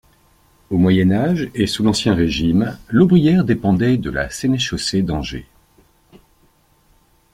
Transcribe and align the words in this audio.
Au 0.71 0.79
Moyen 0.79 1.11
Âge 1.11 1.51
et 1.53 1.67
sous 1.67 1.83
l'Ancien 1.83 2.15
Régime, 2.15 2.75
Laubrières 2.89 3.43
dépendait 3.43 3.97
de 3.99 4.09
la 4.09 4.31
sénéchaussée 4.31 5.03
d'Angers. 5.03 5.45